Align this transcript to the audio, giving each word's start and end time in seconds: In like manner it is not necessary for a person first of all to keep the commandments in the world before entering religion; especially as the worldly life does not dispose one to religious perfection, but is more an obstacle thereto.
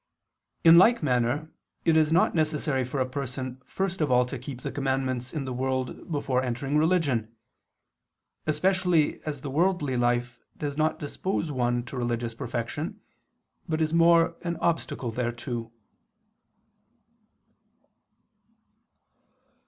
In 0.63 0.79
like 0.79 1.03
manner 1.03 1.51
it 1.85 1.95
is 1.95 2.11
not 2.11 2.33
necessary 2.33 2.83
for 2.83 2.99
a 2.99 3.07
person 3.07 3.61
first 3.67 4.01
of 4.01 4.09
all 4.09 4.25
to 4.25 4.39
keep 4.39 4.61
the 4.61 4.71
commandments 4.71 5.31
in 5.31 5.45
the 5.45 5.53
world 5.53 6.11
before 6.11 6.41
entering 6.41 6.75
religion; 6.75 7.35
especially 8.47 9.21
as 9.25 9.41
the 9.41 9.51
worldly 9.51 9.95
life 9.97 10.39
does 10.57 10.75
not 10.75 10.97
dispose 10.97 11.51
one 11.51 11.83
to 11.85 11.97
religious 11.97 12.33
perfection, 12.33 12.99
but 13.69 13.79
is 13.79 13.93
more 13.93 14.35
an 14.41 14.55
obstacle 14.57 15.11
thereto. 15.11 15.71